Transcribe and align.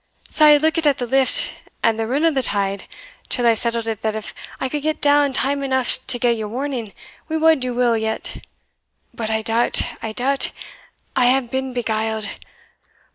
Sae 0.29 0.55
I 0.55 0.57
lookit 0.57 0.87
at 0.87 0.97
the 0.97 1.05
lift 1.05 1.57
and 1.83 1.99
the 1.99 2.07
rin 2.07 2.25
o' 2.25 2.31
the 2.31 2.41
tide, 2.41 2.85
till 3.29 3.45
I 3.45 3.53
settled 3.53 3.85
it 3.85 4.01
that 4.01 4.15
if 4.15 4.33
I 4.59 4.67
could 4.67 4.81
get 4.81 4.99
down 4.99 5.31
time 5.31 5.61
eneugh 5.63 5.99
to 6.07 6.17
gie 6.17 6.31
you 6.31 6.47
warning, 6.47 6.93
we 7.29 7.37
wad 7.37 7.59
do 7.59 7.71
weel 7.75 7.95
yet. 7.95 8.37
But 9.13 9.29
I 9.29 9.43
doubt, 9.43 9.79
I 10.01 10.11
doubt, 10.11 10.49
I 11.15 11.27
have 11.27 11.51
been 11.51 11.71
beguiled! 11.71 12.27